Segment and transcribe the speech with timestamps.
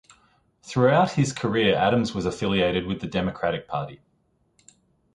[0.63, 4.01] Throughout his career Adams was affiliated with the Democratic Party.